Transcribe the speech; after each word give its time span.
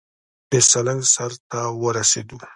د 0.51 0.53
سالنګ 0.69 1.01
سر 1.13 1.31
ته 1.49 1.59
ورسېدو. 1.81 2.37